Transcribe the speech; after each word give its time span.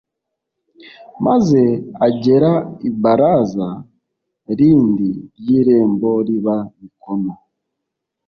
Maze 1.25 1.61
agera 2.07 2.51
ibaraza 2.87 3.69
rindi 4.57 5.09
ry 5.37 5.47
irembo 5.59 6.11
riba 6.27 6.55
mikono 6.79 7.33